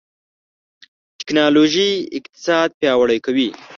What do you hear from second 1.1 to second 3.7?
ټکنالوژي اقتصاد پیاوړی کوي.